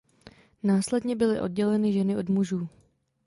Následně 0.63 1.15
byly 1.15 1.39
odděleny 1.41 1.93
ženy 1.93 2.17
od 2.17 2.29
mužů. 2.29 2.67